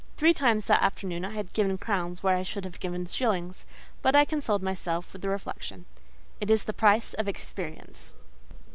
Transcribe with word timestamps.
Three 0.17 0.33
times 0.33 0.65
that 0.65 0.81
afternoon 0.81 1.23
I 1.23 1.29
had 1.33 1.53
given 1.53 1.77
crowns 1.77 2.23
where 2.23 2.35
I 2.35 2.41
should 2.41 2.65
have 2.65 2.79
given 2.79 3.05
shillings; 3.05 3.67
but 4.01 4.15
I 4.15 4.25
consoled 4.25 4.63
myself 4.63 5.13
with 5.13 5.21
the 5.21 5.29
reflection, 5.29 5.85
"It 6.39 6.49
is 6.49 6.63
the 6.63 6.73
price 6.73 7.13
of 7.13 7.27
experience." 7.27 8.15